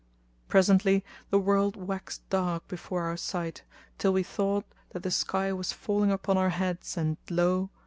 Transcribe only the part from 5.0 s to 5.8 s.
the sky was